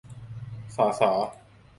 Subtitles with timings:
[0.75, 1.13] ศอ ษอ